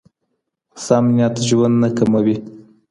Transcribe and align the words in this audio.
سم 0.85 1.05
نیت 1.15 1.35
ژوند 1.47 1.75
نه 1.81 1.89
کموي. 1.97 2.35